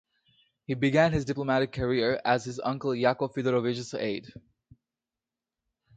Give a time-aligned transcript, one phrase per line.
[0.65, 4.33] He began his diplomatic career as his uncle Yakov Fyodorovich's aide.